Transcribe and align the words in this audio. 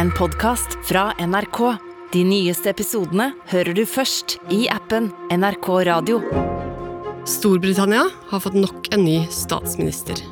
en 0.00 0.10
podkast 0.10 0.78
fra 0.84 1.12
NRK. 1.18 1.76
De 2.12 2.20
nyeste 2.24 2.70
episodene 2.72 3.26
hører 3.50 3.76
du 3.76 3.82
først 3.84 4.38
i 4.48 4.62
appen 4.72 5.10
NRK 5.28 5.66
Radio. 5.90 6.22
Storbritannia 7.28 8.06
har 8.30 8.40
fått 8.40 8.56
nok 8.56 8.88
en 8.96 9.04
ny 9.04 9.18
statsminister. 9.28 10.22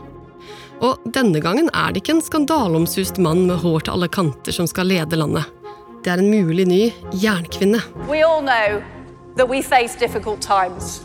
Og 0.81 1.05
denne 1.13 1.43
gangen 1.45 1.69
er 1.77 1.93
det 1.93 2.01
ikke 2.01 2.15
en 2.17 2.25
skandaleomsust 2.25 3.21
mann 3.21 3.45
med 3.51 3.61
hår 3.61 3.85
til 3.85 3.99
alle 3.99 4.09
kanter 4.09 4.57
som 4.57 4.71
skal 4.71 4.89
lede 4.89 5.21
landet. 5.21 5.45
Det 6.01 6.15
er 6.15 6.25
en 6.25 6.33
mulig 6.33 6.65
ny 6.71 6.83
jernkvinne. 7.13 7.83
We 8.09 8.25
all 8.25 8.41
know 8.41 8.81
that 9.37 9.53
we 9.53 9.61
face 9.61 9.93
difficult 10.01 10.41
times. 10.41 11.03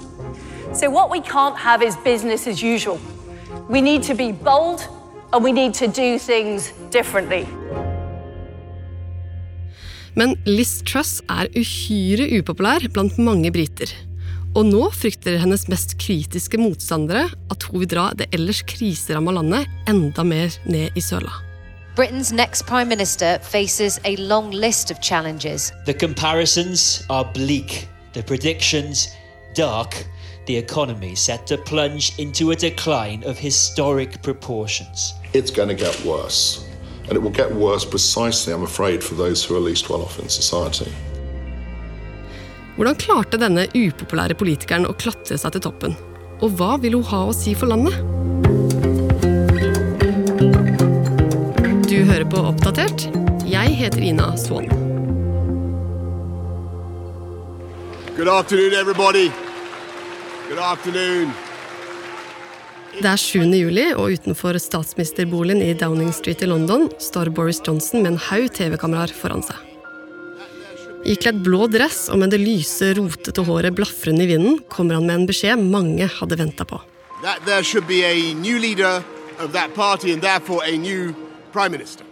So, 0.71 0.88
what 0.88 1.11
we 1.11 1.20
can't 1.20 1.57
have 1.57 1.84
is 1.84 1.98
business 2.05 2.48
as 2.48 2.64
usual. 2.64 2.98
We 3.68 3.82
need 3.82 4.04
to 4.04 4.16
be 4.16 4.32
bold 4.32 4.88
and 5.34 5.43
we 5.43 5.52
need 5.52 5.73
to 5.73 5.88
do 5.88 6.18
things 6.18 6.71
differently. 6.91 7.43
Men 10.16 10.35
Liz 10.45 10.81
Truss 10.85 11.22
er 11.31 11.49
uhyre 11.58 12.27
upopulær 12.38 12.85
blant 12.94 13.17
mange 13.17 13.52
briter. 13.54 13.90
Og 14.54 14.67
nå 14.70 14.84
frykter 14.94 15.40
hennes 15.41 15.66
mest 15.71 15.95
kritiske 16.02 16.59
motstandere 16.62 17.26
at 17.52 17.66
hun 17.70 17.81
vil 17.81 17.90
dra 17.95 18.12
det 18.18 18.27
ellers 18.35 18.62
kriseramma 18.70 19.34
landet 19.40 19.70
enda 19.90 20.26
mer 20.27 20.54
ned 20.70 20.94
i 20.94 21.02
søla. 21.02 21.34
Britain's 21.98 22.31
next 22.34 22.66
Prime 22.66 22.90
Minister 22.90 23.40
faces 23.41 23.99
a 24.05 24.16
long 24.18 24.52
list 24.52 24.91
of 24.91 25.02
challenges. 25.02 25.71
The 25.85 25.94
comparisons 25.94 27.04
are 27.09 27.26
bleak, 27.34 27.88
the 28.13 28.23
predictions 28.23 29.09
dark, 29.54 30.05
the 30.45 30.57
economy 30.57 31.16
set 31.16 31.48
to 31.48 31.57
plunge 31.57 32.13
into 32.18 32.52
a 32.52 32.55
decline 32.55 33.23
of 33.23 33.38
historic 33.38 34.21
proportions. 34.21 35.13
It's 35.34 35.52
going 35.52 35.70
to 35.70 35.76
get 35.76 35.99
worse. 36.05 36.66
And 37.09 37.17
it 37.17 37.21
will 37.21 37.35
get 37.35 37.53
worse 37.53 37.85
precisely, 37.85 38.53
I'm 38.53 38.63
afraid, 38.63 39.03
for 39.03 39.16
those 39.16 39.43
who 39.43 39.55
are 39.55 39.59
least 39.59 39.89
well 39.89 40.02
off 40.02 40.20
in 40.20 40.30
society. 40.30 40.91
Hvordan 42.76 42.96
klarte 42.98 43.37
denne 43.37 43.68
upopulære 43.76 44.34
politikeren 44.40 44.87
å 44.90 44.96
klatre 44.98 45.37
seg 45.37 45.54
til 45.54 45.62
toppen? 45.68 45.93
Og 46.41 46.55
hva 46.57 46.77
vil 46.81 46.98
hun 46.98 47.05
ha 47.12 47.20
å 47.29 47.35
si 47.37 47.54
for 47.54 47.70
landet? 47.70 47.99
Du 51.85 51.99
hører 52.09 52.26
på 52.26 52.41
Oppdatert. 52.49 53.05
Jeg 53.46 53.77
heter 53.77 54.01
Ina 54.01 54.31
Swann. 54.41 54.71
Good 58.18 58.27
afternoon, 58.27 58.74
everybody. 58.74 59.31
Good 60.49 60.59
afternoon. 60.59 61.34
Det 62.94 63.10
er 63.10 63.18
7. 63.18 63.48
juli, 63.58 63.88
og 63.98 64.13
utenfor 64.13 64.53
statsministerboligen 64.62 65.63
i 65.66 65.74
Downing 65.74 66.12
Street 66.13 66.44
i 66.46 66.47
London 66.50 66.86
står 67.02 67.31
Boris 67.34 67.58
Johnson 67.66 68.03
med 68.03 68.12
en 68.12 68.19
haug 68.28 68.52
TV-kameraer 68.53 69.13
foran 69.18 69.41
seg. 69.41 69.58
Ikledd 71.09 71.40
blå 71.44 71.66
dress 71.74 72.06
og 72.14 72.19
med 72.22 72.31
det 72.31 72.40
lyse, 72.44 72.91
rotete 72.96 73.44
håret 73.47 73.74
blafrende 73.75 74.24
i 74.24 74.30
vinden 74.30 74.59
kommer 74.72 75.00
han 75.00 75.08
med 75.09 75.24
en 75.24 75.25
beskjed 75.28 75.64
mange 75.74 76.06
hadde 76.19 76.38
venta 76.38 76.68
på. 76.69 76.78
That 77.24 77.41
there 77.47 77.64
should 77.66 77.88
be 77.90 78.03
a 78.06 78.34
new 78.38 78.59
leader 78.62 79.02
of 79.41 79.52
that 79.58 79.74
party 79.74 80.14
and 80.14 80.22
therefore 80.22 80.62
a 80.64 80.78
new 80.78 81.16
prime 81.52 81.74
minister. 81.74 82.06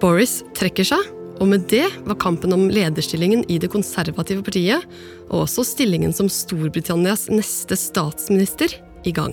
Boris 0.00 0.42
trekker 0.56 0.84
seg, 0.86 1.08
og 1.40 1.48
med 1.48 1.64
det 1.72 1.86
var 2.04 2.18
kampen 2.20 2.52
om 2.52 2.68
lederstillingen 2.68 3.46
i 3.48 3.56
det 3.56 3.72
konservative 3.72 4.44
partiet, 4.44 4.84
og 5.30 5.46
også 5.46 5.64
stillingen 5.64 6.12
som 6.12 6.28
Storbritannias 6.28 7.30
neste 7.32 7.80
statsminister, 7.80 8.76
i 9.08 9.14
gang. 9.16 9.32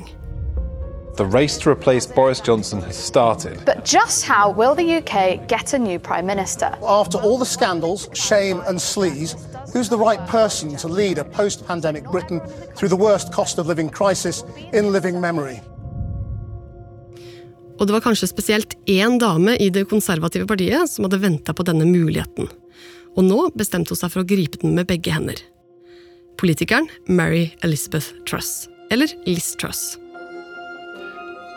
The 1.17 1.25
race 1.25 1.57
to 1.63 1.71
replace 1.71 2.05
Boris 2.05 2.39
Johnson 2.39 2.79
has 2.81 2.95
started. 2.95 3.57
But 3.65 3.83
just 3.83 4.23
how 4.23 4.51
will 4.51 4.75
the 4.75 4.97
UK 4.97 5.47
get 5.47 5.73
a 5.73 5.79
new 5.79 5.97
Prime 5.97 6.27
Minister? 6.27 6.69
After 6.85 7.17
all 7.17 7.39
the 7.39 7.45
scandals, 7.45 8.07
shame, 8.13 8.61
and 8.67 8.77
sleaze, 8.77 9.33
who's 9.73 9.89
the 9.89 9.97
right 9.97 10.23
person 10.27 10.77
to 10.77 10.87
lead 10.87 11.17
a 11.17 11.23
post 11.23 11.65
pandemic 11.65 12.03
Britain 12.11 12.39
through 12.75 12.89
the 12.89 12.95
worst 12.95 13.33
cost 13.33 13.57
of 13.57 13.65
living 13.65 13.89
crisis 13.89 14.43
in 14.73 14.91
living 14.91 15.19
memory? 15.19 15.59
Og 17.79 17.87
det 17.87 17.97
var 17.97 18.05
kanskje 18.05 18.29
spesielt 18.29 18.77
én 18.85 19.17
dame 19.17 19.57
i 19.57 19.73
det 19.73 19.89
konservative 19.89 20.45
partiet 20.45 20.85
som 20.85 21.09
hadde 21.09 21.21
venta 21.25 21.53
på 21.53 21.65
denne 21.65 21.89
muligheten. 21.89 22.45
Og 23.17 23.25
nå 23.25 23.49
bestemte 23.57 23.89
hun 23.89 24.05
seg 24.05 24.13
for 24.13 24.21
å 24.21 24.29
gripe 24.35 24.61
den 24.61 24.77
med 24.77 24.85
begge 24.85 25.17
hender. 25.17 25.41
Politikeren 26.37 26.85
Mary 27.09 27.55
Elizabeth 27.65 28.13
Truss, 28.29 28.67
eller 28.93 29.09
Liz 29.25 29.55
Truss. 29.57 29.97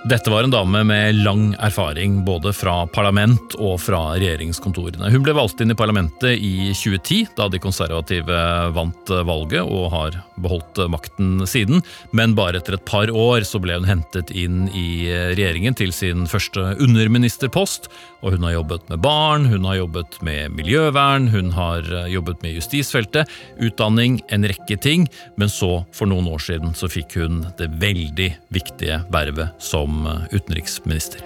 Dette 0.09 0.31
var 0.31 0.47
en 0.47 0.50
dame 0.50 0.81
med 0.84 1.15
lang 1.15 1.50
erfaring 1.61 2.22
både 2.25 2.55
fra 2.56 2.87
parlament 2.88 3.53
og 3.61 3.75
fra 3.84 3.99
regjeringskontorene. 4.15 5.11
Hun 5.12 5.21
ble 5.27 5.34
valgt 5.37 5.61
inn 5.61 5.75
i 5.75 5.77
parlamentet 5.77 6.41
i 6.41 6.71
2010, 6.72 7.34
da 7.37 7.50
de 7.53 7.61
konservative 7.61 8.38
vant 8.72 9.12
valget 9.28 9.61
og 9.61 9.91
har 9.93 10.16
beholdt 10.41 10.81
makten 10.88 11.44
siden. 11.44 11.84
Men 12.16 12.33
bare 12.38 12.62
etter 12.62 12.78
et 12.78 12.87
par 12.88 13.12
år 13.12 13.44
så 13.44 13.61
ble 13.61 13.77
hun 13.77 13.88
hentet 13.91 14.33
inn 14.33 14.71
i 14.72 15.11
regjeringen 15.34 15.77
til 15.77 15.93
sin 15.93 16.25
første 16.31 16.78
underministerpost. 16.81 17.91
Og 18.25 18.38
hun 18.38 18.49
har 18.49 18.56
jobbet 18.56 18.88
med 18.88 19.05
barn, 19.05 19.47
hun 19.53 19.69
har 19.69 19.82
jobbet 19.82 20.17
med 20.25 20.56
miljøvern, 20.56 21.28
hun 21.32 21.53
har 21.56 21.84
jobbet 22.09 22.41
med 22.44 22.56
justisfeltet, 22.56 23.28
utdanning, 23.61 24.21
en 24.32 24.49
rekke 24.49 24.81
ting. 24.81 25.06
Men 25.37 25.53
så, 25.53 25.84
for 25.93 26.09
noen 26.09 26.28
år 26.32 26.41
siden, 26.49 26.72
så 26.77 26.88
fikk 26.88 27.21
hun 27.21 27.44
det 27.61 27.69
veldig 27.84 28.32
viktige 28.53 29.03
vervet 29.12 29.61
som 29.61 29.90
som 29.91 30.19
utenriksminister. 30.31 31.21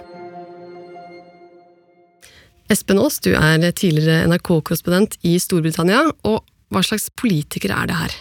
Espen 2.69 2.99
Aas, 2.99 3.19
du 3.19 3.35
er 3.35 3.61
tidligere 3.71 4.25
NRK-korrespondent 4.25 5.19
i 5.21 5.37
Storbritannia. 5.39 6.07
og 6.25 6.41
Hva 6.73 6.81
slags 6.81 7.11
politiker 7.13 7.69
er 7.69 7.91
det 7.91 7.97
her? 7.99 8.15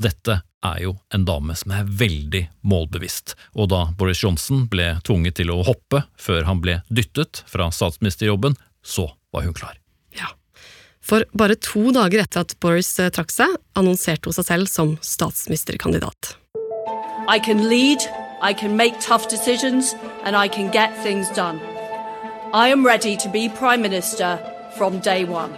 Dette 0.00 0.36
er 0.64 0.78
jo 0.84 0.94
en 1.12 1.24
dame 1.26 1.56
som 1.58 1.74
er 1.74 1.88
veldig 1.88 2.44
målbevisst, 2.62 3.34
og 3.58 3.72
da 3.72 3.88
Boris 3.98 4.22
Johnson 4.22 4.68
ble 4.70 4.94
tvunget 5.04 5.40
til 5.40 5.50
å 5.50 5.64
hoppe 5.66 6.04
før 6.20 6.46
han 6.46 6.62
ble 6.62 6.78
dyttet 6.88 7.42
fra 7.50 7.68
statsministerjobben, 7.74 8.54
så 8.86 9.10
var 9.34 9.48
hun 9.48 9.56
klar. 9.56 9.74
Ja, 10.14 10.30
For 11.02 11.26
bare 11.34 11.58
to 11.58 11.90
dager 11.96 12.22
etter 12.22 12.44
at 12.44 12.54
Boris 12.62 12.94
trakk 12.94 13.34
seg, 13.34 13.58
annonserte 13.74 14.30
hun 14.30 14.36
seg 14.36 14.46
selv 14.46 14.70
som 14.70 14.96
statsministerkandidat. 15.02 16.36
I 17.28 17.38
can 17.42 17.68
lead 17.68 18.06
I 18.42 18.54
can 18.54 18.74
make 18.76 18.94
tough 19.00 19.28
decisions, 19.28 19.94
and 20.24 20.34
I 20.34 20.48
can 20.48 20.70
get 20.70 20.96
things 21.02 21.28
done. 21.28 21.60
I 22.54 22.68
am 22.68 22.86
ready 22.86 23.14
to 23.16 23.28
be 23.28 23.50
Prime 23.50 23.82
Minister 23.82 24.38
from 24.78 25.00
day 25.00 25.24
one. 25.28 25.52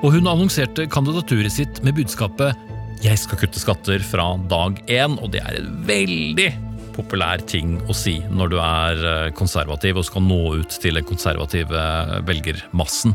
Og 0.00 0.14
hun 0.14 0.24
annonserte 0.24 0.86
kandidaturet 0.88 1.52
sitt 1.52 1.82
med 1.84 1.92
budskapet 1.92 2.56
'Jeg 3.04 3.18
skal 3.18 3.38
kutte 3.38 3.60
skatter 3.60 3.98
fra 3.98 4.38
dag 4.48 4.80
én', 4.88 5.20
og 5.22 5.32
det 5.32 5.42
er 5.44 5.60
en 5.60 5.84
veldig 5.86 6.48
populær 6.96 7.36
ting 7.46 7.78
å 7.88 7.92
si 7.94 8.18
når 8.30 8.48
du 8.48 8.56
er 8.56 9.04
eh, 9.04 9.30
konservativ 9.32 9.96
og 9.96 10.04
skal 10.04 10.22
nå 10.22 10.56
ut 10.64 10.68
til 10.80 10.94
den 10.94 11.04
konservative 11.04 11.76
velgermassen. 12.24 13.14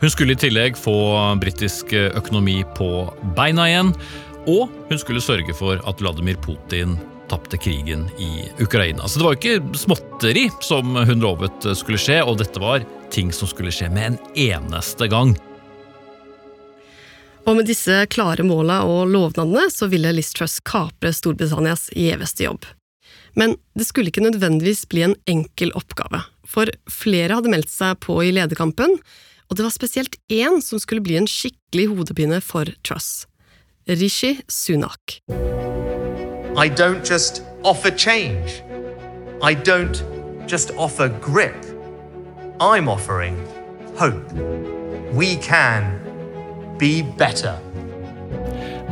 Hun 0.00 0.10
skulle 0.10 0.32
i 0.32 0.40
tillegg 0.40 0.76
få 0.76 1.36
britisk 1.40 1.92
økonomi 1.92 2.64
på 2.76 3.12
beina 3.36 3.68
igjen, 3.68 3.94
og 4.48 4.68
hun 4.88 4.98
skulle 4.98 5.20
sørge 5.20 5.54
for 5.54 5.76
at 5.76 6.00
Vladimir 6.00 6.36
Putin 6.36 6.98
tapte 7.34 7.56
krigen 7.56 8.10
i 8.18 8.48
Ukraina. 8.62 9.08
Så 9.08 9.18
det 9.18 9.24
var 9.24 9.34
jo 9.34 9.40
ikke 9.40 9.78
småtteri 9.78 10.44
som 10.62 10.94
hun 10.94 11.22
lovet 11.24 11.66
skulle 11.74 11.98
skje, 11.98 12.20
og 12.22 12.38
dette 12.38 12.60
var 12.62 12.84
ting 13.10 13.32
som 13.34 13.50
skulle 13.50 13.72
skje 13.74 13.88
med 13.90 14.12
en 14.12 14.18
eneste 14.38 15.08
gang. 15.10 15.34
Og 17.44 17.58
med 17.58 17.66
disse 17.66 18.04
klare 18.14 18.46
måla 18.46 18.84
og 18.86 19.10
lovnadene 19.10 19.66
så 19.74 19.88
ville 19.90 20.14
Liz 20.14 20.30
Truss 20.36 20.60
kapre 20.62 21.10
Storbritannias 21.12 21.88
gjeveste 21.90 22.46
jobb. 22.46 22.68
Men 23.34 23.56
det 23.74 23.88
skulle 23.88 24.14
ikke 24.14 24.22
nødvendigvis 24.24 24.84
bli 24.88 25.02
en 25.08 25.16
enkel 25.26 25.74
oppgave, 25.74 26.22
for 26.46 26.70
flere 26.86 27.34
hadde 27.34 27.50
meldt 27.50 27.72
seg 27.72 27.98
på 28.04 28.20
i 28.22 28.30
lederkampen, 28.36 28.94
og 29.50 29.58
det 29.58 29.66
var 29.66 29.74
spesielt 29.74 30.16
én 30.30 30.62
som 30.62 30.78
skulle 30.78 31.02
bli 31.02 31.18
en 31.18 31.28
skikkelig 31.28 31.90
hodepine 31.90 32.38
for 32.46 32.70
Truss. 32.86 33.26
Rishi 33.90 34.38
Sunak. 34.46 35.18
I 36.56 36.68
don't 36.68 37.04
just 37.04 37.42
offer 37.64 37.90
change. 37.90 38.62
I 39.42 39.54
don't 39.54 40.46
just 40.46 40.70
offer 40.72 41.08
grip. 41.08 41.56
I'm 42.60 42.88
offering 42.88 43.36
hope. 43.96 44.32
We 45.12 45.36
can 45.36 46.76
be 46.78 47.02
better. 47.02 47.58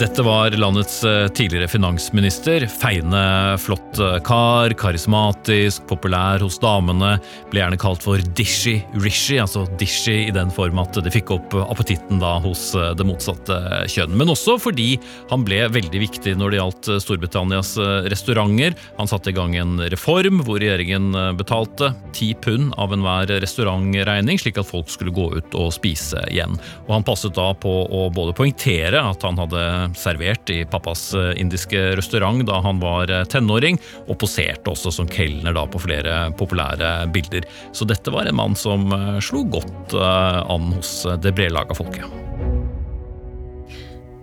Dette 0.00 0.22
var 0.24 0.50
landets 0.50 1.04
eh, 1.04 1.28
tidligere 1.28 1.68
finansminister. 1.68 2.64
Feine, 2.66 3.58
flott 3.60 3.98
eh, 4.00 4.16
kar, 4.24 4.72
karismatisk, 4.80 5.84
populær 5.86 6.40
hos 6.40 6.56
damene. 6.62 7.18
Ble 7.52 7.60
gjerne 7.60 7.78
kalt 7.80 8.00
for 8.02 8.22
Dishy 8.38 8.78
Rishi, 8.96 9.36
altså 9.42 9.66
Dishy 9.78 10.14
i 10.30 10.32
den 10.32 10.50
form 10.50 10.80
at 10.80 10.96
det 10.96 11.12
fikk 11.12 11.34
opp 11.36 11.56
appetitten 11.66 12.22
da 12.22 12.38
hos 12.40 12.70
eh, 12.72 12.94
det 12.96 13.06
motsatte 13.06 13.58
kjønn. 13.92 14.16
Men 14.16 14.32
også 14.32 14.56
fordi 14.62 14.96
han 15.30 15.44
ble 15.44 15.60
veldig 15.76 16.02
viktig 16.06 16.34
når 16.40 16.54
det 16.54 16.60
gjaldt 16.62 16.90
Storbritannias 17.04 17.74
restauranter. 18.08 18.78
Han 18.96 19.12
satte 19.12 19.30
i 19.30 19.36
gang 19.36 19.58
en 19.60 19.76
reform 19.92 20.40
hvor 20.46 20.62
regjeringen 20.62 21.12
betalte 21.36 21.92
ti 22.16 22.32
pund 22.40 22.72
av 22.80 22.96
enhver 22.96 23.36
restaurantregning, 23.44 24.40
slik 24.40 24.56
at 24.56 24.72
folk 24.72 24.88
skulle 24.90 25.12
gå 25.14 25.28
ut 25.36 25.60
og 25.60 25.68
spise 25.76 26.24
igjen. 26.32 26.56
Og 26.88 26.96
han 26.96 27.06
passet 27.06 27.36
da 27.36 27.52
på 27.52 27.76
å 27.92 28.06
både 28.14 28.34
poengtere 28.40 29.04
at 29.12 29.28
han 29.28 29.38
hadde 29.38 29.62
servert 29.98 30.50
i 30.50 30.62
pappas 30.68 31.10
eh, 31.14 31.32
indiske 31.40 31.80
restaurant 31.98 32.44
da 32.48 32.60
han 32.64 32.80
var 32.82 33.10
eh, 33.10 33.24
tenåring, 33.28 33.78
og 34.06 34.18
poserte 34.22 34.72
også 34.72 34.92
som 34.94 35.10
kelner 35.10 35.56
på 35.72 35.82
flere 35.82 36.32
populære 36.38 36.92
bilder. 37.14 37.46
Så 37.76 37.86
dette 37.88 38.12
var 38.14 38.28
en 38.28 38.38
mann 38.38 38.58
som 38.58 38.88
eh, 38.92 39.20
slo 39.24 39.44
godt 39.52 39.94
an 39.94 40.72
hos 40.76 41.02
det 41.22 41.34
bredlaga 41.36 41.74
folket. 41.76 42.06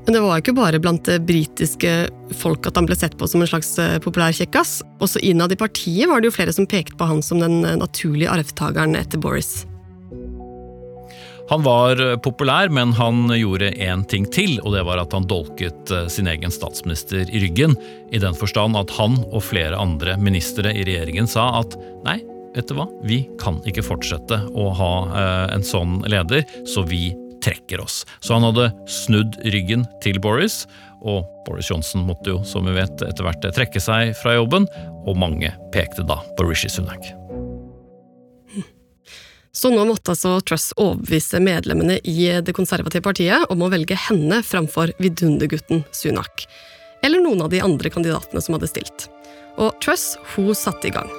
Men 0.05 0.15
det 0.15 0.21
var 0.23 0.41
ikke 0.41 0.55
bare 0.57 0.79
blant 0.81 1.05
det 1.05 1.19
britiske 1.27 1.91
folk 2.39 2.65
at 2.65 2.79
han 2.79 2.87
ble 2.89 2.97
sett 2.97 3.13
på 3.19 3.27
som 3.29 3.43
en 3.43 3.49
slags 3.51 3.75
populær 4.01 4.33
kjekkas. 4.33 4.79
Også 5.03 5.21
innad 5.21 5.53
i 5.53 5.59
partiet 5.59 6.09
var 6.09 6.21
det 6.21 6.31
jo 6.31 6.37
flere 6.39 6.55
som 6.55 6.65
pekte 6.69 6.97
på 6.97 7.09
han 7.11 7.21
som 7.25 7.43
den 7.43 7.61
naturlige 7.61 8.31
arvtakeren 8.33 8.97
etter 8.97 9.21
Boris. 9.21 9.68
Han 11.49 11.63
var 11.63 12.11
eh, 12.11 12.17
populær, 12.17 12.69
men 12.69 12.93
han 12.93 13.31
gjorde 13.33 13.71
én 13.71 14.03
ting 14.05 14.27
til, 14.29 14.59
og 14.61 14.75
det 14.75 14.83
var 14.85 15.01
at 15.01 15.13
han 15.17 15.25
dolket 15.29 15.91
eh, 15.93 16.05
sin 16.11 16.29
egen 16.29 16.53
statsminister 16.53 17.25
i 17.25 17.41
ryggen, 17.41 17.73
i 18.13 18.21
den 18.21 18.37
forstand 18.37 18.77
at 18.77 18.93
han 18.99 19.17
og 19.31 19.41
flere 19.47 19.77
andre 19.79 20.17
ministre 20.21 20.73
i 20.75 20.85
regjeringen 20.85 21.29
sa 21.29 21.49
at 21.61 21.73
nei, 22.05 22.19
vet 22.53 22.69
du 22.69 22.75
hva, 22.77 22.85
vi 23.01 23.23
kan 23.41 23.57
ikke 23.69 23.85
fortsette 23.85 24.43
å 24.53 24.69
ha 24.77 24.93
eh, 25.09 25.55
en 25.57 25.65
sånn 25.65 25.99
leder, 26.09 26.45
så 26.69 26.85
vi 26.85 27.09
trekker 27.41 27.81
oss. 27.81 28.03
Så 28.19 28.35
han 28.35 28.45
hadde 28.45 28.69
snudd 28.91 29.39
ryggen 29.49 29.87
til 30.03 30.21
Boris, 30.21 30.67
og 30.99 31.23
Boris 31.47 31.71
Johnson 31.71 32.03
måtte 32.05 32.35
jo, 32.35 32.43
som 32.45 32.67
vi 32.67 32.75
vet, 32.77 33.01
etter 33.07 33.25
hvert 33.25 33.49
trekke 33.55 33.81
seg 33.81 34.13
fra 34.21 34.37
jobben, 34.37 34.69
og 35.07 35.17
mange 35.17 35.55
pekte 35.73 36.05
da 36.05 36.19
på 36.37 36.45
Rishi 36.45 36.69
Sunak. 36.69 37.09
Så 39.59 39.67
nå 39.73 39.83
måtte 39.83 40.13
altså 40.13 40.37
Truss 40.47 40.69
overbevise 40.79 41.41
medlemmene 41.43 41.97
i 42.07 42.29
det 42.39 42.55
konservative 42.55 43.03
partiet 43.03 43.51
om 43.51 43.65
å 43.65 43.71
velge 43.73 43.97
henne 44.07 44.39
framfor 44.45 44.93
vidundergutten 45.03 45.83
Sunak. 45.91 46.45
Eller 47.03 47.19
noen 47.19 47.43
av 47.43 47.51
de 47.51 47.59
andre 47.65 47.91
kandidatene 47.91 48.39
som 48.43 48.55
hadde 48.55 48.71
stilt. 48.71 49.09
Og 49.59 49.75
Truss 49.83 50.13
hun 50.37 50.53
satte 50.55 50.87
i 50.87 50.95
gang. 50.95 51.11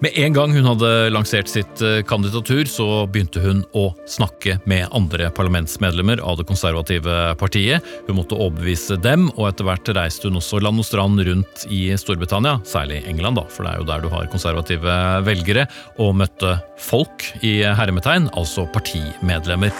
Med 0.00 0.16
en 0.16 0.32
gang 0.32 0.52
hun 0.56 0.64
hadde 0.64 0.90
lansert 1.12 1.50
sitt 1.52 1.82
eh, 1.84 1.98
kandidatur, 2.08 2.64
så 2.64 2.84
begynte 3.04 3.42
hun 3.44 3.58
å 3.76 3.90
snakke 4.08 4.54
med 4.64 4.86
andre 4.96 5.26
parlamentsmedlemmer 5.36 6.22
av 6.24 6.38
det 6.38 6.46
konservative 6.48 7.34
partiet. 7.40 7.84
Hun 8.06 8.16
måtte 8.16 8.38
overbevise 8.38 8.96
dem, 9.04 9.26
og 9.34 9.50
etter 9.50 9.68
hvert 9.68 9.92
reiste 9.98 10.30
hun 10.30 10.40
også 10.40 10.62
land 10.64 10.80
og 10.80 10.88
strand 10.88 11.20
rundt 11.28 11.66
i 11.68 11.82
Storbritannia, 12.00 12.62
særlig 12.64 13.02
England, 13.12 13.42
da, 13.42 13.44
for 13.52 13.68
det 13.68 13.74
er 13.74 13.82
jo 13.82 13.88
der 13.92 14.00
du 14.00 14.08
har 14.14 14.32
konservative 14.32 14.96
velgere, 15.28 15.66
og 16.00 16.16
møtte 16.22 16.56
folk 16.80 17.28
i 17.44 17.58
hermetegn, 17.60 18.32
altså 18.40 18.64
partimedlemmer. 18.72 19.76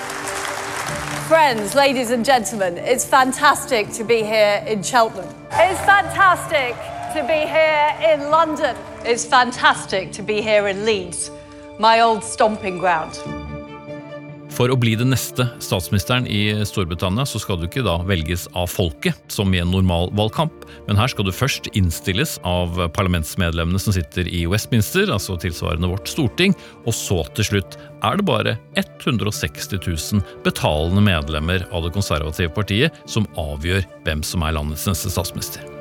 Friends, 1.32 1.72
ladies 1.74 2.10
and 2.10 2.26
gentlemen, 2.26 2.76
it's 2.84 3.08
fantastic 3.08 3.88
to 3.96 4.04
be 4.04 4.20
here 4.20 4.60
in 4.68 4.82
Cheltenham. 4.84 5.32
It's 5.52 5.80
fantastic 5.88 6.76
to 7.16 7.24
be 7.24 7.46
here 7.48 7.96
in 8.04 8.28
London. 8.28 8.76
It's 9.04 9.24
fantastic 9.24 10.12
to 10.12 10.22
be 10.22 10.42
here 10.42 10.68
in 10.68 10.84
Leeds, 10.84 11.30
my 11.78 12.00
old 12.00 12.22
stomping 12.22 12.78
ground. 12.78 13.16
For 14.50 14.68
å 14.68 14.76
bli 14.76 14.92
den 14.98 15.08
neste 15.14 15.46
statsministeren 15.62 16.26
i 16.28 16.50
Storbritannia, 16.68 17.24
så 17.24 17.40
skal 17.40 17.56
du 17.56 17.64
ikke 17.64 17.84
da 17.86 17.94
velges 18.04 18.44
av 18.52 18.68
folket, 18.68 19.16
som 19.32 19.54
i 19.54 19.62
en 19.62 19.72
normal 19.72 20.10
valgkamp, 20.18 20.66
men 20.84 21.00
her 21.00 21.08
skal 21.08 21.24
du 21.24 21.32
først 21.32 21.70
innstilles 21.78 22.36
av 22.44 22.76
parlamentsmedlemmene 22.92 23.80
som 23.80 23.96
sitter 23.96 24.28
i 24.28 24.44
Westminster, 24.50 25.08
altså 25.08 25.38
tilsvarende 25.40 25.88
vårt 25.88 26.12
storting, 26.12 26.52
og 26.84 26.92
så 26.92 27.22
til 27.38 27.52
slutt 27.54 27.80
er 28.04 28.20
det 28.20 28.28
bare 28.28 28.56
160 28.76 29.80
000 29.80 30.24
betalende 30.44 31.08
medlemmer 31.08 31.64
av 31.72 31.88
det 31.88 31.96
konservative 31.96 32.52
partiet 32.52 33.04
som 33.08 33.28
avgjør 33.40 33.86
hvem 34.04 34.26
som 34.26 34.44
er 34.44 34.58
landets 34.60 34.90
neste 34.92 35.14
statsminister. 35.14 35.79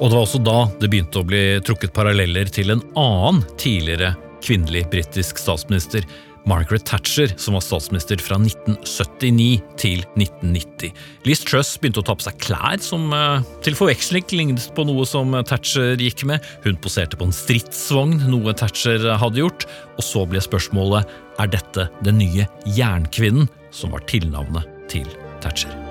Og 0.00 0.08
det 0.08 0.16
var 0.16 0.24
også 0.24 0.40
da 0.40 0.58
det 0.80 0.88
begynte 0.88 1.20
å 1.20 1.28
bli 1.28 1.44
trukket 1.64 1.92
paralleller 1.96 2.48
til 2.52 2.72
en 2.72 2.82
annen 2.98 3.44
tidligere 3.60 4.14
kvinnelig 4.40 4.86
britisk 4.88 5.40
statsminister, 5.40 6.06
Margaret 6.48 6.86
Thatcher, 6.88 7.28
som 7.36 7.52
var 7.52 7.60
statsminister 7.60 8.16
fra 8.24 8.38
1979 8.40 9.58
til 9.76 10.00
1990. 10.16 10.94
Liz 11.28 11.44
Truss 11.44 11.74
begynte 11.76 12.00
å 12.00 12.06
ta 12.08 12.16
på 12.16 12.24
seg 12.24 12.38
klær 12.40 12.80
som 12.80 13.12
eh, 13.12 13.44
til 13.60 13.76
forveksling 13.76 14.24
lignet 14.32 14.70
på 14.76 14.86
noe 14.88 15.04
som 15.08 15.36
Thatcher 15.44 16.00
gikk 16.00 16.24
med. 16.30 16.40
Hun 16.64 16.80
poserte 16.80 17.20
på 17.20 17.28
en 17.28 17.36
stridsvogn, 17.36 18.16
noe 18.32 18.56
Thatcher 18.56 19.04
hadde 19.20 19.44
gjort. 19.44 19.68
Og 19.98 20.06
så 20.06 20.24
ble 20.24 20.40
spørsmålet 20.40 21.12
er 21.44 21.52
dette 21.52 21.90
den 22.00 22.22
nye 22.24 22.48
Jernkvinnen, 22.64 23.52
som 23.68 23.92
var 23.92 24.08
tilnavnet 24.08 24.64
til 24.90 25.08
Thatcher. 25.44 25.89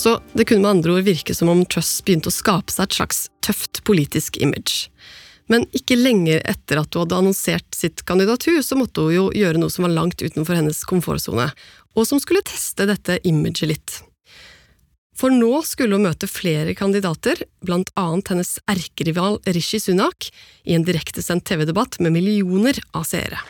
Så 0.00 0.20
det 0.32 0.46
kunne 0.48 0.64
med 0.64 0.70
andre 0.70 0.94
ord 0.96 1.04
virke 1.04 1.34
som 1.36 1.50
om 1.52 1.60
Truss 1.68 1.98
begynte 2.06 2.30
å 2.30 2.32
skape 2.32 2.72
seg 2.72 2.86
et 2.86 2.94
slags 2.96 3.18
tøft 3.44 3.82
politisk 3.84 4.38
image. 4.40 4.88
Men 5.52 5.66
ikke 5.76 5.98
lenger 5.98 6.40
etter 6.48 6.80
at 6.80 6.94
hun 6.94 7.04
hadde 7.04 7.18
annonsert 7.18 7.76
sitt 7.76 8.00
kandidatur, 8.08 8.62
så 8.64 8.78
måtte 8.80 9.04
hun 9.04 9.12
jo 9.12 9.26
gjøre 9.36 9.60
noe 9.60 9.72
som 9.72 9.84
var 9.84 9.92
langt 9.92 10.24
utenfor 10.24 10.56
hennes 10.56 10.80
komfortsone, 10.88 11.50
og 11.92 12.08
som 12.08 12.22
skulle 12.22 12.40
teste 12.48 12.88
dette 12.88 13.18
imaget 13.28 13.68
litt. 13.68 13.98
For 15.20 15.28
nå 15.34 15.60
skulle 15.68 15.98
hun 15.98 16.08
møte 16.08 16.30
flere 16.32 16.72
kandidater, 16.78 17.44
blant 17.60 17.92
annet 18.00 18.32
hennes 18.32 18.56
erkerival 18.72 19.36
Rishi 19.52 19.82
Sunak, 19.84 20.30
i 20.64 20.78
en 20.78 20.86
direktesendt 20.88 21.44
TV-debatt 21.50 22.00
med 22.00 22.16
millioner 22.16 22.80
av 22.96 23.04
seere. 23.10 23.44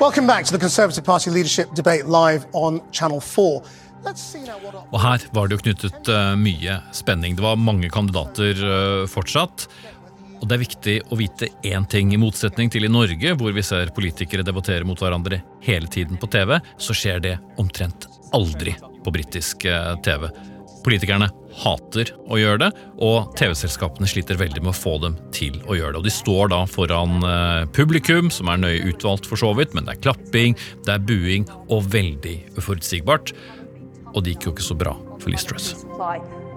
Welcome 0.00 0.26
back 0.26 0.46
to 0.46 0.52
the 0.52 0.58
Conservative 0.58 1.04
Party 1.04 1.30
leadership 1.30 1.74
debate 1.74 2.06
live 2.06 2.46
on 2.52 2.80
Channel 2.90 3.20
4. 3.20 3.62
Og 4.90 5.00
her 5.02 5.24
var 5.36 5.48
det 5.48 5.58
jo 5.58 5.60
knyttet 5.60 6.08
uh, 6.08 6.32
mye 6.40 6.78
spenning. 6.96 7.34
Det 7.36 7.44
var 7.44 7.60
mange 7.60 7.90
kandidater 7.92 8.62
uh, 8.64 9.04
fortsatt. 9.12 9.66
Og 10.40 10.48
det 10.48 10.56
er 10.56 10.62
viktig 10.62 10.94
å 11.12 11.18
vite 11.20 11.50
én 11.68 11.84
ting. 11.84 12.14
I 12.16 12.20
motsetning 12.22 12.72
til 12.72 12.88
i 12.88 12.92
Norge, 12.92 13.34
hvor 13.36 13.52
vi 13.52 13.66
ser 13.66 13.92
politikere 13.92 14.46
debattere 14.46 14.88
mot 14.88 14.96
hverandre 14.96 15.42
hele 15.68 15.92
tiden 15.92 16.16
på 16.16 16.32
TV, 16.32 16.56
så 16.80 16.96
skjer 16.96 17.20
det 17.26 17.36
omtrent 17.60 18.08
aldri 18.32 18.72
på 19.04 19.12
britisk 19.12 19.68
uh, 19.68 19.98
TV. 20.00 20.30
Politikerne 20.80 21.28
hater 21.60 22.12
å 22.30 22.38
gjøre 22.38 22.62
det, 22.64 22.70
og 23.02 23.32
TV-selskapene 23.38 24.08
sliter 24.10 24.38
veldig 24.40 24.62
med 24.62 24.72
å 24.72 24.76
få 24.76 24.96
dem 25.02 25.16
til 25.34 25.58
å 25.66 25.76
gjøre 25.78 25.94
det. 25.96 26.02
Og 26.02 26.08
De 26.08 26.14
står 26.14 26.52
da 26.54 26.64
foran 26.70 27.20
eh, 27.26 27.62
publikum, 27.76 28.30
som 28.34 28.50
er 28.52 28.62
nøye 28.62 28.84
utvalgt 28.92 29.28
for 29.28 29.40
så 29.40 29.52
vidt, 29.58 29.74
men 29.74 29.88
det 29.88 29.96
er 29.96 30.04
klapping, 30.08 30.58
det 30.86 30.96
er 30.96 31.06
buing 31.06 31.48
og 31.68 31.88
veldig 31.92 32.36
uforutsigbart. 32.58 33.34
Og 34.14 34.22
det 34.24 34.34
gikk 34.34 34.48
jo 34.48 34.54
ikke 34.56 34.70
så 34.72 34.78
bra 34.78 34.94
for 35.20 35.30
Liz 35.30 35.44
Truss. 35.46 35.74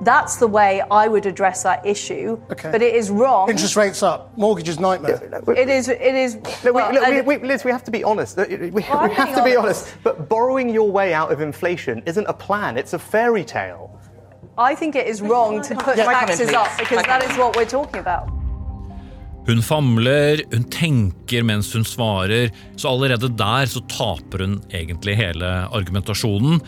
That's 0.01 0.35
the 0.37 0.47
way 0.47 0.81
I 0.91 1.07
would 1.07 1.25
address 1.25 1.63
that 1.63 1.85
issue. 1.85 2.41
Okay. 2.51 2.71
But 2.71 2.81
it 2.81 2.95
is 2.95 3.09
wrong. 3.09 3.49
Interest 3.49 3.75
rates 3.75 4.03
up, 4.03 4.37
mortgages 4.37 4.79
nightmare. 4.79 5.21
It 5.55 5.69
is. 5.69 5.87
It 5.87 6.01
is. 6.01 6.35
No, 6.63 6.73
well, 6.73 6.91
we, 6.91 7.21
we, 7.21 7.37
we, 7.37 7.47
Liz, 7.47 7.63
we 7.63 7.71
have 7.71 7.83
to 7.85 7.91
be 7.91 8.03
honest. 8.03 8.37
We, 8.37 8.71
we 8.71 8.81
have 8.81 9.15
to 9.15 9.21
honest. 9.21 9.45
be 9.45 9.55
honest. 9.55 9.95
But 10.03 10.27
borrowing 10.27 10.69
your 10.69 10.91
way 10.91 11.13
out 11.13 11.31
of 11.31 11.39
inflation 11.39 12.03
isn't 12.05 12.25
a 12.25 12.33
plan; 12.33 12.77
it's 12.77 12.93
a 12.93 12.99
fairy 12.99 13.45
tale. 13.45 13.97
I 14.57 14.75
think 14.75 14.95
it 14.95 15.07
is 15.07 15.21
wrong 15.21 15.63
to 15.63 15.75
put 15.75 15.95
taxes 15.95 16.53
up 16.53 16.69
because 16.77 17.03
that 17.07 17.23
is 17.23 17.35
what 17.37 17.55
we're 17.55 17.65
talking 17.65 17.99
about. 17.99 18.29
Hun 19.47 19.63
famler, 19.65 20.43
hun 20.53 20.63
tenker 20.69 21.43
mens 21.43 21.73
hun 21.73 21.83
svarer, 21.83 22.51
så 22.77 22.93
allerede 22.93 23.31
der 23.33 23.65
så 23.65 23.81
taper 23.89 24.45
hun 24.45 24.61
egentlig 24.69 25.17
hele 25.17 25.49
argumentasjonen. 25.73 26.61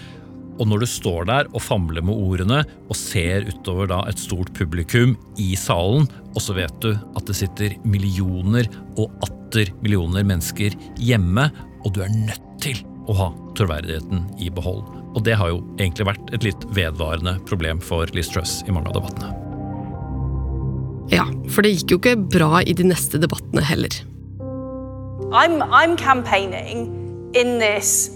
Og 0.59 0.67
når 0.67 0.81
du 0.81 0.87
står 0.89 1.29
der 1.29 1.47
og 1.53 1.61
famler 1.61 2.01
med 2.01 2.15
ordene 2.15 2.63
og 2.89 2.97
ser 2.97 3.45
utover 3.51 3.91
da 3.91 4.01
et 4.09 4.19
stort 4.19 4.51
publikum 4.57 5.13
i 5.37 5.53
salen, 5.59 6.09
og 6.33 6.41
så 6.41 6.57
vet 6.57 6.75
du 6.81 6.91
at 6.95 7.23
det 7.29 7.37
sitter 7.37 7.77
millioner 7.85 8.65
og 8.97 9.13
atter 9.29 9.69
millioner 9.85 10.25
mennesker 10.25 10.73
hjemme, 10.97 11.51
og 11.85 11.93
du 11.93 12.01
er 12.01 12.17
nødt 12.17 12.53
til 12.65 12.81
å 13.05 13.21
ha 13.21 13.33
troverdigheten 13.55 14.25
i 14.41 14.49
behold. 14.49 15.04
Og 15.15 15.23
det 15.23 15.37
har 15.39 15.53
jo 15.53 15.61
egentlig 15.79 16.09
vært 16.09 16.33
et 16.35 16.43
litt 16.43 16.65
vedvarende 16.75 17.37
problem 17.47 17.79
for 17.83 18.09
Liz 18.15 18.29
Truss 18.33 18.59
i 18.67 18.75
mange 18.75 18.91
av 18.91 18.97
debattene. 18.99 19.31
Ja, 21.13 21.25
for 21.53 21.63
det 21.63 21.75
gikk 21.75 21.93
jo 21.93 21.99
ikke 22.01 22.17
bra 22.35 22.61
i 22.65 22.73
de 22.75 22.87
neste 22.87 23.21
debattene 23.21 23.63
heller. 23.63 23.93
I'm, 25.31 25.61
I'm 25.71 25.95
campaigning 25.97 26.89
in 27.35 27.59
this, 27.59 28.09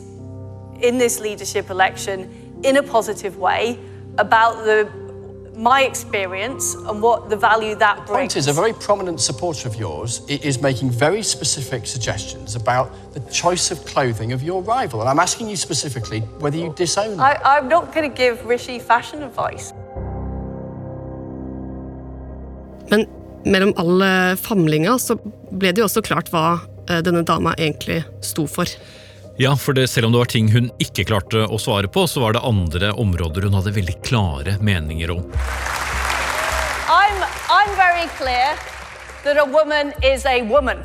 in 0.82 0.98
this 0.98 1.20
leadership 1.20 1.70
election 1.70 2.28
in 2.64 2.78
a 2.78 2.84
positive 2.84 3.38
way 3.38 3.78
about 4.18 4.66
the, 4.66 4.88
my 5.60 5.82
experience 5.84 6.74
and 6.88 7.02
what 7.02 7.30
the 7.30 7.36
value 7.36 7.76
that 7.76 7.96
The 8.08 8.14
point 8.14 8.36
is, 8.38 8.48
a 8.48 8.54
very 8.54 8.72
prominent 8.74 9.20
supporter 9.20 9.68
of 9.68 9.76
yours 9.76 10.22
i- 10.30 10.40
is 10.50 10.62
making 10.62 10.90
very 10.90 11.22
specific 11.22 11.86
suggestions 11.86 12.56
about 12.56 12.88
the 13.14 13.20
choice 13.32 13.70
of 13.72 13.78
clothing 13.86 14.32
of 14.34 14.42
your 14.42 14.62
rival. 14.64 15.02
And 15.02 15.10
I'm 15.10 15.20
asking 15.20 15.50
you 15.50 15.58
specifically 15.58 16.22
whether 16.40 16.58
you 16.58 16.74
disown 16.78 17.18
that. 17.18 17.42
I, 17.46 17.58
I'm 17.58 17.68
not 17.68 17.94
going 17.94 18.10
to 18.10 18.16
give 18.24 18.46
Rishi 18.46 18.80
fashion 18.80 19.22
advice. 19.24 19.74
Men 22.92 23.06
mellom 23.46 23.74
all 23.78 24.02
famlinga 24.36 24.98
så 25.00 25.16
ble 25.52 25.72
det 25.72 25.78
jo 25.84 25.84
også 25.90 26.02
klart 26.02 26.32
hva 26.34 26.46
eh, 26.90 27.02
denne 27.06 27.22
dama 27.28 27.54
egentlig 27.58 28.04
sto 28.26 28.48
for. 28.48 28.66
Ja, 29.42 29.56
for 29.56 29.74
det, 29.74 29.88
selv 29.88 30.06
om 30.06 30.12
det 30.12 30.18
var 30.18 30.26
ting 30.26 30.50
hun 30.52 30.66
ikke 30.84 31.06
klarte 31.08 31.46
å 31.48 31.58
svare 31.64 31.88
på, 31.88 32.02
så 32.12 32.20
var 32.20 32.34
det 32.36 32.42
andre 32.44 32.90
områder 33.00 33.46
hun 33.48 33.54
hadde 33.56 33.72
veldig 33.72 33.94
klare 34.04 34.58
meninger 34.60 35.14
om. 35.14 35.22
I'm, 36.92 37.24
I'm 37.48 37.72
very 37.80 38.10
clear 38.18 38.60
that 39.24 39.40
a 39.40 39.46
woman 39.46 39.94
is 40.04 40.26
a 40.26 40.42
woman. 40.44 40.84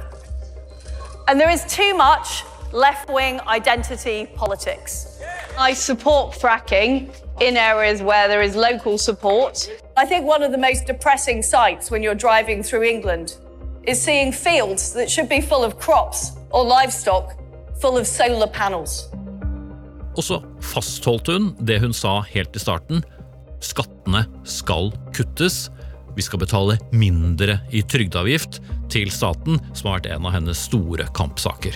And 1.26 1.40
there 1.40 1.50
is 1.50 1.66
too 1.66 1.98
much 1.98 2.44
left 2.70 3.10
wing 3.10 3.40
identity 3.48 4.28
politics. 4.36 5.18
I 5.58 5.74
support 5.74 6.38
fracking 6.38 7.10
in 7.40 7.56
areas 7.56 8.02
where 8.02 8.28
there 8.28 8.42
is 8.42 8.54
local 8.54 8.98
support. 8.98 9.68
I 9.96 10.06
think 10.06 10.26
one 10.26 10.44
of 10.44 10.52
the 10.52 10.62
most 10.62 10.86
depressing 10.86 11.42
sights 11.42 11.90
when 11.90 12.04
you're 12.04 12.20
driving 12.28 12.62
through 12.62 12.84
England 12.84 13.34
is 13.82 14.00
seeing 14.00 14.30
fields 14.30 14.92
that 14.92 15.10
should 15.10 15.28
be 15.28 15.40
full 15.40 15.64
of 15.64 15.80
crops 15.80 16.30
or 16.52 16.64
livestock 16.64 17.34
full 17.80 18.00
of 18.00 18.06
solar 18.08 18.50
panels. 18.52 19.04
Og 20.14 20.22
så 20.22 20.38
fastholdt 20.62 21.30
hun 21.32 21.52
det 21.66 21.80
hun 21.82 21.94
sa 21.96 22.20
helt 22.30 22.54
i 22.54 22.62
starten. 22.62 23.02
Skattene 23.64 24.24
skal 24.46 24.92
kuttes. 25.16 25.68
Vi 26.14 26.22
skal 26.22 26.42
betale 26.44 26.78
mindre 26.94 27.58
i 27.74 27.82
trygdeavgift 27.82 28.60
til 28.92 29.10
staten, 29.10 29.58
som 29.74 29.90
har 29.90 29.98
vært 29.98 30.12
en 30.14 30.28
av 30.28 30.36
hennes 30.36 30.66
store 30.68 31.08
kampsaker. 31.16 31.74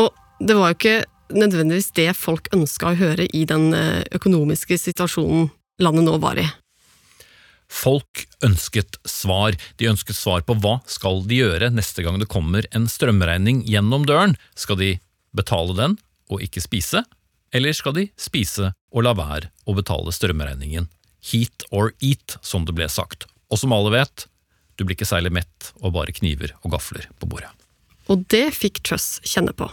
Og 0.00 0.08
det 0.40 0.56
var 0.56 0.72
jo 0.72 0.78
ikke 0.78 1.02
nødvendigvis 1.36 1.92
det 1.96 2.08
folk 2.16 2.48
ønska 2.56 2.92
å 2.92 2.98
høre 2.98 3.28
i 3.28 3.44
den 3.48 3.72
eh, 3.76 4.04
økonomiske 4.16 4.78
situasjonen 4.80 5.50
landet 5.82 6.08
nå 6.08 6.16
var 6.22 6.40
i. 6.40 6.48
Folk 7.72 8.26
ønsket 8.44 8.98
svar. 9.08 9.56
De 9.80 9.88
ønsket 9.88 10.18
svar 10.18 10.44
på 10.46 10.56
hva 10.60 10.76
skal 10.90 11.22
de 11.28 11.40
gjøre 11.40 11.72
neste 11.72 12.04
gang 12.04 12.18
det 12.20 12.30
kommer 12.32 12.68
en 12.76 12.88
strømregning 12.90 13.62
gjennom 13.68 14.04
døren. 14.08 14.36
Skal 14.54 14.78
de 14.80 14.90
betale 15.36 15.76
den 15.78 15.96
og 16.32 16.44
ikke 16.44 16.62
spise, 16.64 17.02
eller 17.52 17.76
skal 17.76 17.96
de 17.96 18.08
spise 18.20 18.72
og 18.92 19.06
la 19.06 19.14
være 19.16 19.50
å 19.64 19.76
betale 19.76 20.12
strømregningen? 20.12 20.90
Heat 21.32 21.64
or 21.70 21.92
eat, 22.02 22.36
som 22.42 22.66
det 22.68 22.76
ble 22.76 22.88
sagt. 22.92 23.26
Og 23.52 23.60
som 23.60 23.72
alle 23.72 23.92
vet, 23.94 24.26
du 24.76 24.84
blir 24.84 24.96
ikke 24.96 25.08
særlig 25.08 25.32
mett 25.32 25.72
og 25.80 25.94
bare 25.96 26.14
kniver 26.14 26.54
og 26.62 26.74
gafler 26.76 27.08
på 27.20 27.28
bordet. 27.30 27.52
Og 28.10 28.26
det 28.32 28.50
fikk 28.56 28.82
Truss 28.84 29.16
kjenne 29.24 29.54
på. 29.56 29.70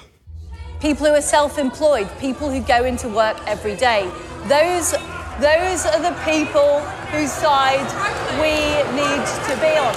people 0.79 1.05
who 1.07 1.13
are 1.13 1.21
self-employed, 1.21 2.07
people 2.19 2.49
who 2.49 2.61
go 2.61 2.85
into 2.85 3.09
work 3.09 3.37
every 3.47 3.75
day. 3.75 4.09
Those, 4.47 4.95
those 5.39 5.85
are 5.85 6.01
the 6.01 6.15
people 6.31 6.81
whose 7.11 7.31
side 7.31 7.87
we 8.43 8.53
need 9.01 9.23
to 9.47 9.53
be 9.63 9.73
on. 9.79 9.95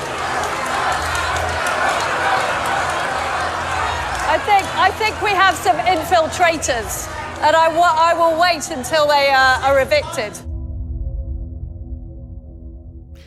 I 4.35 4.39
think, 4.49 4.65
I 4.79 4.91
think 5.01 5.21
we 5.21 5.31
have 5.31 5.57
some 5.57 5.77
infiltrators, 5.95 7.09
and 7.43 7.57
I, 7.57 7.67
I 8.11 8.15
will 8.15 8.41
wait 8.41 8.71
until 8.71 9.07
they 9.07 9.31
uh, 9.31 9.67
are 9.67 9.81
evicted. 9.81 10.33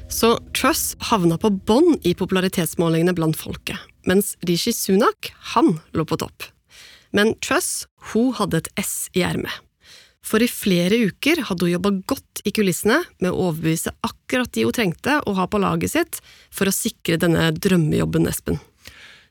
Så 0.09 0.37
Truss 0.53 0.95
havna 0.99 1.37
på 1.37 1.49
bånn 1.49 1.99
i 2.03 2.13
popularitetsmålingene 2.13 3.13
blant 3.13 3.37
folket, 3.37 3.77
mens 4.07 4.37
Rishi 4.47 4.73
Sunak, 4.73 5.33
han 5.53 5.79
lå 5.91 6.05
på 6.05 6.17
topp. 6.17 6.43
Men 7.11 7.35
Truss, 7.43 7.87
hun 8.13 8.33
hadde 8.37 8.63
et 8.63 8.69
S 8.79 9.09
i 9.13 9.25
ermet. 9.27 9.64
For 10.25 10.41
i 10.41 10.49
flere 10.49 10.97
uker 11.11 11.43
hadde 11.47 11.67
hun 11.67 11.75
jobba 11.75 11.91
godt 12.09 12.41
i 12.45 12.53
kulissene 12.55 13.01
med 13.21 13.31
å 13.31 13.49
overbevise 13.49 13.93
akkurat 14.05 14.51
de 14.55 14.65
hun 14.65 14.73
trengte 14.73 15.19
å 15.21 15.35
ha 15.37 15.45
på 15.49 15.61
laget 15.61 15.93
sitt 15.93 16.21
for 16.53 16.69
å 16.69 16.73
sikre 16.73 17.19
denne 17.21 17.51
drømmejobben, 17.53 18.25
Espen. 18.31 18.57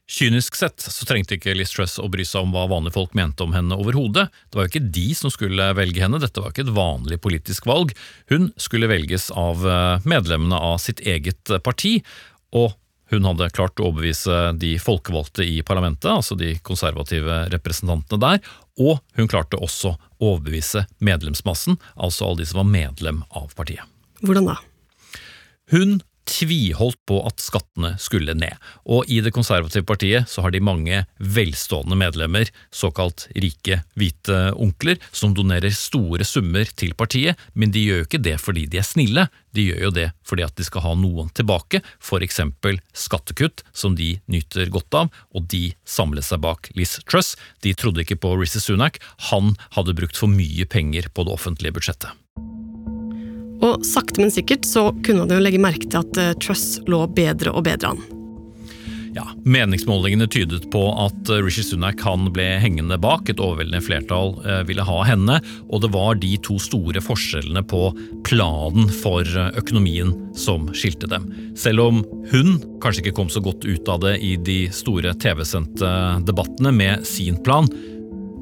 Kynisk 0.04 0.58
sett 0.58 0.84
så 0.84 1.06
trengte 1.08 1.38
ikke 1.38 1.54
Liz 1.56 1.72
Truss 1.72 1.96
å 1.96 2.10
bry 2.12 2.26
seg 2.28 2.44
om 2.44 2.52
hva 2.52 2.66
vanlige 2.68 2.98
folk 2.98 3.14
mente 3.16 3.40
om 3.40 3.54
henne 3.56 3.78
overhodet. 3.80 4.26
Det 4.52 4.58
var 4.58 4.66
jo 4.66 4.72
ikke 4.74 4.92
de 4.98 5.06
som 5.16 5.32
skulle 5.32 5.70
velge 5.78 6.02
henne, 6.04 6.20
dette 6.20 6.42
var 6.44 6.52
ikke 6.52 6.66
et 6.66 6.74
vanlig 6.76 7.18
politisk 7.24 7.66
valg. 7.70 7.94
Hun 8.28 8.50
skulle 8.60 8.90
velges 8.90 9.30
av 9.32 9.64
eh, 9.64 10.04
medlemmene 10.04 10.60
av 10.60 10.76
sitt 10.84 11.00
eget 11.00 11.56
parti, 11.64 11.96
og 12.54 12.76
hun 13.12 13.26
hadde 13.28 13.50
klart 13.54 13.80
å 13.80 13.90
overbevise 13.90 14.54
de 14.60 14.74
folkevalgte 14.82 15.44
i 15.46 15.58
parlamentet, 15.66 16.08
altså 16.10 16.36
de 16.38 16.54
konservative 16.64 17.42
representantene 17.52 18.22
der, 18.22 18.54
og 18.80 19.02
hun 19.18 19.28
klarte 19.30 19.60
også 19.60 19.94
å 19.94 20.30
overbevise 20.32 20.86
medlemsmassen, 21.04 21.78
altså 21.94 22.30
alle 22.30 22.42
de 22.42 22.48
som 22.50 22.62
var 22.62 22.70
medlem 22.72 23.22
av 23.36 23.52
partiet. 23.58 23.84
Hvordan 24.24 24.48
da? 24.50 24.58
Hun 25.72 25.98
tviholdt 26.28 27.00
på 27.08 27.20
at 27.28 27.42
skattene 27.42 27.94
skulle 28.00 28.34
ned, 28.38 28.56
og 28.88 29.08
i 29.10 29.20
det 29.24 29.34
konservative 29.34 29.86
partiet 29.86 30.30
så 30.30 30.44
har 30.44 30.54
de 30.54 30.62
mange 30.64 31.02
velstående 31.18 31.98
medlemmer, 31.98 32.50
såkalt 32.74 33.26
rike, 33.36 33.82
hvite 33.98 34.38
onkler, 34.60 35.00
som 35.12 35.34
donerer 35.36 35.74
store 35.74 36.26
summer 36.28 36.68
til 36.76 36.94
partiet, 36.98 37.38
men 37.52 37.74
de 37.74 37.84
gjør 37.84 38.02
jo 38.02 38.08
ikke 38.08 38.24
det 38.24 38.38
fordi 38.42 38.66
de 38.70 38.80
er 38.80 38.88
snille, 38.88 39.28
de 39.54 39.68
gjør 39.68 39.86
jo 39.86 39.92
det 39.94 40.08
fordi 40.26 40.46
at 40.46 40.56
de 40.58 40.66
skal 40.66 40.84
ha 40.86 40.94
noen 40.98 41.30
tilbake, 41.36 41.82
for 42.02 42.24
eksempel 42.24 42.80
skattekutt 42.96 43.62
som 43.76 43.94
de 43.98 44.14
nyter 44.30 44.72
godt 44.74 44.98
av, 44.98 45.12
og 45.34 45.48
de 45.52 45.68
samlet 45.86 46.26
seg 46.26 46.42
bak 46.44 46.72
Liz 46.78 46.98
Truss. 47.04 47.34
De 47.62 47.74
trodde 47.78 48.02
ikke 48.02 48.18
på 48.20 48.34
Rishi 48.40 48.62
Sunak, 48.62 49.00
han 49.30 49.54
hadde 49.76 49.96
brukt 49.96 50.18
for 50.18 50.30
mye 50.30 50.66
penger 50.66 51.10
på 51.14 51.26
det 51.26 51.36
offentlige 51.36 51.76
budsjettet. 51.76 52.23
Og 53.74 53.86
sakte, 53.86 54.22
men 54.22 54.32
sikkert 54.32 54.66
så 54.68 54.90
kunne 55.04 55.24
man 55.24 55.34
jo 55.34 55.42
legge 55.42 55.62
merke 55.62 55.88
til 55.88 56.02
at 56.04 56.20
eh, 56.20 56.34
Truss 56.42 56.78
lå 56.90 57.04
bedre 57.14 57.54
og 57.54 57.66
bedre 57.66 57.94
an. 57.94 58.04
Ja, 59.14 59.28
Meningsmålingene 59.46 60.26
tydet 60.26 60.64
på 60.74 60.82
at 60.98 61.30
eh, 61.30 61.42
Rishi 61.42 61.62
Sunak 61.66 62.02
han 62.06 62.28
ble 62.34 62.46
hengende 62.62 62.98
bak. 62.98 63.28
Et 63.30 63.42
overveldende 63.42 63.82
flertall 63.82 64.34
eh, 64.42 64.62
ville 64.66 64.86
ha 64.86 64.98
henne, 65.06 65.40
og 65.70 65.84
det 65.84 65.90
var 65.94 66.18
de 66.22 66.32
to 66.46 66.58
store 66.62 67.02
forskjellene 67.02 67.64
på 67.70 67.88
planen 68.26 68.90
for 69.02 69.26
økonomien 69.54 70.14
som 70.38 70.68
skilte 70.74 71.10
dem. 71.10 71.26
Selv 71.58 71.86
om 71.86 72.02
hun 72.32 72.56
kanskje 72.82 73.04
ikke 73.04 73.18
kom 73.20 73.30
så 73.30 73.42
godt 73.42 73.66
ut 73.66 73.90
av 73.90 74.02
det 74.06 74.16
i 74.22 74.34
de 74.38 74.60
store 74.74 75.14
TV-sendte 75.18 75.90
debattene 76.26 76.74
med 76.74 77.06
sin 77.08 77.38
plan, 77.46 77.70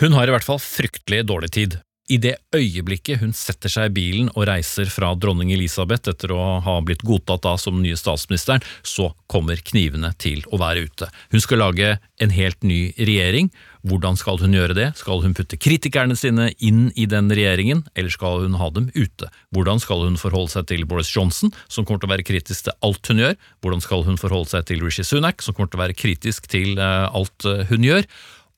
Hun 0.00 0.14
har 0.14 0.30
i 0.30 0.34
hvert 0.34 0.46
fall 0.46 0.62
fryktelig 0.62 1.24
dårlig 1.28 1.50
tid. 1.58 1.80
I 2.10 2.16
det 2.18 2.34
øyeblikket 2.50 3.20
hun 3.20 3.30
setter 3.36 3.70
seg 3.70 3.90
i 3.90 3.94
bilen 3.94 4.30
og 4.32 4.48
reiser 4.48 4.88
fra 4.90 5.12
dronning 5.14 5.52
Elisabeth 5.54 6.10
etter 6.10 6.32
å 6.34 6.58
ha 6.64 6.74
blitt 6.82 7.04
godtatt 7.06 7.44
da 7.44 7.52
som 7.60 7.78
nye 7.78 7.98
statsministeren, 7.98 8.64
så 8.82 9.12
kommer 9.30 9.62
knivene 9.62 10.10
til 10.18 10.42
å 10.50 10.58
være 10.58 10.88
ute. 10.88 11.06
Hun 11.30 11.44
skal 11.44 11.62
lage 11.62 11.92
en 12.18 12.34
helt 12.34 12.66
ny 12.66 12.80
regjering. 12.98 13.52
Hvordan 13.86 14.18
skal 14.18 14.42
hun 14.42 14.54
gjøre 14.54 14.74
det? 14.78 14.88
Skal 14.98 15.22
hun 15.22 15.34
putte 15.38 15.58
kritikerne 15.62 16.18
sine 16.18 16.50
inn 16.58 16.90
i 16.98 17.06
den 17.06 17.30
regjeringen, 17.30 17.84
eller 17.94 18.14
skal 18.14 18.42
hun 18.44 18.58
ha 18.58 18.68
dem 18.74 18.90
ute? 18.98 19.30
Hvordan 19.54 19.82
skal 19.82 20.02
hun 20.02 20.18
forholde 20.18 20.56
seg 20.56 20.68
til 20.74 20.84
Boris 20.90 21.10
Johnson, 21.14 21.54
som 21.70 21.86
kommer 21.86 22.02
til 22.02 22.10
å 22.10 22.14
være 22.16 22.26
kritisk 22.26 22.66
til 22.66 22.78
alt 22.82 23.14
hun 23.14 23.22
gjør? 23.22 23.38
Hvordan 23.62 23.86
skal 23.86 24.06
hun 24.10 24.20
forholde 24.20 24.52
seg 24.56 24.66
til 24.70 24.82
Rishi 24.82 25.06
Sunak, 25.06 25.42
som 25.42 25.54
kommer 25.54 25.70
til 25.70 25.78
å 25.78 25.86
være 25.86 25.98
kritisk 25.98 26.50
til 26.50 26.74
eh, 26.82 27.08
alt 27.14 27.46
eh, 27.46 27.66
hun 27.70 27.86
gjør? 27.86 28.06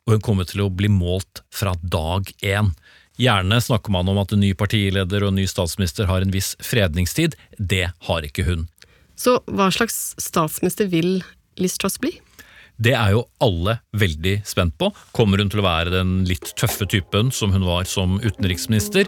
Og 0.05 0.17
hun 0.17 0.25
kommer 0.25 0.49
til 0.49 0.65
å 0.65 0.73
bli 0.73 0.91
målt 0.93 1.45
fra 1.53 1.73
dag 1.81 2.29
én. 2.45 2.75
Gjerne 3.21 3.61
snakker 3.63 3.95
man 3.95 4.09
om 4.11 4.19
at 4.19 4.33
en 4.35 4.43
ny 4.43 4.51
partileder 4.59 5.23
og 5.23 5.31
en 5.31 5.39
ny 5.39 5.47
statsminister 5.47 6.09
har 6.11 6.25
en 6.25 6.35
viss 6.35 6.55
fredningstid. 6.65 7.37
Det 7.59 7.87
har 8.09 8.27
ikke 8.27 8.47
hun. 8.49 8.67
Så 9.15 9.39
hva 9.47 9.69
slags 9.75 10.17
statsminister 10.19 10.91
vil 10.91 11.21
Liz 11.61 11.79
Truss 11.79 12.01
bli? 12.03 12.17
Det 12.75 12.97
er 12.99 13.13
jo 13.15 13.23
alle 13.45 13.77
veldig 13.95 14.41
spent 14.49 14.75
på. 14.81 14.91
Kommer 15.15 15.39
hun 15.39 15.53
til 15.53 15.63
å 15.63 15.67
være 15.69 15.95
den 15.95 16.25
litt 16.27 16.51
tøffe 16.59 16.89
typen 16.91 17.31
som 17.31 17.55
hun 17.55 17.67
var 17.69 17.87
som 17.87 18.19
utenriksminister? 18.25 19.07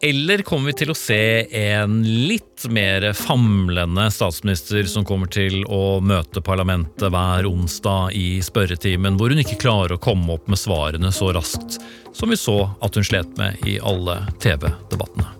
Eller 0.00 0.38
kommer 0.46 0.70
vi 0.70 0.76
til 0.78 0.92
å 0.92 0.94
se 0.94 1.48
en 1.58 1.96
litt 2.06 2.68
mer 2.70 3.02
famlende 3.18 4.04
statsminister 4.14 4.86
som 4.86 5.02
kommer 5.02 5.26
til 5.26 5.64
å 5.66 5.98
møte 5.98 6.38
parlamentet 6.38 7.10
hver 7.10 7.46
onsdag 7.48 8.14
i 8.14 8.38
spørretimen, 8.38 9.16
hvor 9.18 9.34
hun 9.34 9.42
ikke 9.42 9.58
klarer 9.58 9.96
å 9.96 10.02
komme 10.02 10.36
opp 10.36 10.46
med 10.46 10.60
svarene 10.60 11.10
så 11.10 11.32
raskt 11.34 11.80
som 12.14 12.30
vi 12.30 12.38
så 12.38 12.60
at 12.78 12.94
hun 12.94 13.06
slet 13.08 13.32
med 13.40 13.58
i 13.66 13.80
alle 13.82 14.20
TV-debattene? 14.38 15.34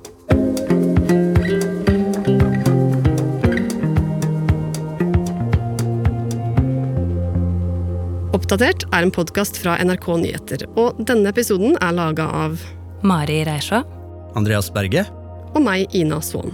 Oppdatert 8.34 8.88
er 8.90 9.06
en 9.06 9.14
podkast 9.14 9.62
fra 9.62 9.78
NRK 9.86 10.10
Nyheter, 10.24 10.66
og 10.74 10.98
denne 11.06 11.30
episoden 11.30 11.78
er 11.78 11.94
laga 11.94 12.26
av 12.42 12.58
Mari 13.06 13.44
Reisha 13.46 13.84
Andreas 14.36 14.68
Berge. 14.72 15.06
Og 15.54 15.62
meg, 15.64 15.88
Ina 15.96 16.20
Svaan. 16.24 16.52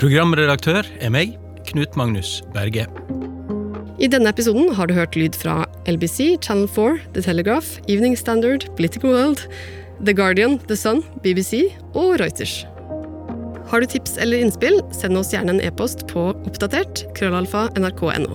Programredaktør 0.00 0.88
er 0.98 1.12
meg, 1.14 1.36
Knut 1.68 1.94
Magnus 1.98 2.40
Berge. 2.54 2.88
I 4.02 4.08
denne 4.10 4.32
episoden 4.32 4.72
har 4.74 4.88
du 4.90 4.96
hørt 4.96 5.14
lyd 5.14 5.36
fra 5.38 5.60
LBC, 5.86 6.40
Channel 6.42 6.66
4, 6.66 6.98
The 7.14 7.22
Telegraph, 7.22 7.78
Evening 7.86 8.16
Standard, 8.18 8.66
Political 8.74 9.14
World, 9.14 9.46
The 10.02 10.14
Guardian, 10.14 10.58
The 10.66 10.76
Sun, 10.76 11.04
BBC 11.22 11.68
og 11.94 12.18
Reuters. 12.18 12.64
Har 13.70 13.80
du 13.80 13.86
tips 13.86 14.18
eller 14.18 14.42
innspill, 14.42 14.80
send 14.92 15.16
oss 15.16 15.30
gjerne 15.32 15.54
en 15.54 15.62
e-post 15.62 16.02
på 16.10 16.32
oppdatert 16.34 17.06
krøllalfa 17.16 17.68
nrk.no. 17.78 18.34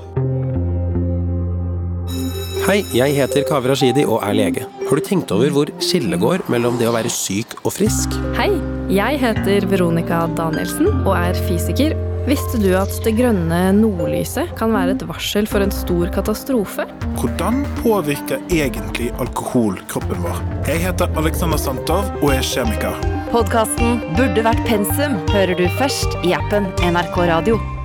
Hei, 2.68 2.82
jeg 2.96 3.14
heter 3.16 3.46
Kaveh 3.48 3.72
Rashidi 3.72 4.04
og 4.08 4.24
er 4.28 4.34
lege. 4.36 4.66
Har 4.88 5.00
du 5.00 5.04
tenkt 5.04 5.32
over 5.36 5.52
hvor 5.56 5.70
skillet 5.84 6.20
går 6.20 6.48
mellom 6.52 6.80
det 6.80 6.90
å 6.90 6.96
være 6.96 7.12
syk 7.12 7.54
og 7.62 7.72
frisk? 7.76 8.16
Hei, 8.40 8.50
jeg 8.88 9.20
heter 9.20 9.66
Veronica 9.68 10.26
Danielsen 10.38 10.88
og 11.04 11.14
er 11.18 11.38
fysiker. 11.48 11.96
Visste 12.28 12.60
du 12.60 12.74
at 12.76 12.92
det 13.06 13.14
grønne 13.16 13.60
nordlyset 13.78 14.52
kan 14.60 14.74
være 14.76 14.98
et 14.98 15.06
varsel 15.08 15.48
for 15.48 15.64
en 15.64 15.72
stor 15.72 16.12
katastrofe? 16.16 16.88
Hvordan 17.20 17.64
påvirker 17.80 18.44
egentlig 18.52 19.14
alkohol 19.24 19.80
kroppen 19.92 20.20
vår? 20.26 20.44
Jeg 20.68 20.84
heter 20.88 21.12
Alexander 21.20 21.60
Santov 21.62 22.12
og 22.20 22.30
er 22.36 22.44
kjemiker. 22.44 23.00
Podkasten 23.32 24.04
Burde 24.20 24.44
vært 24.48 24.64
pensum 24.68 25.20
hører 25.32 25.56
du 25.60 25.66
først 25.80 26.20
i 26.28 26.36
appen 26.36 26.72
NRK 26.84 27.26
Radio. 27.32 27.77